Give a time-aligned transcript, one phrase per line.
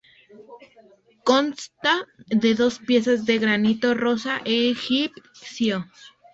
[1.23, 5.85] Consta de dos piezas de granito rosa egipcio.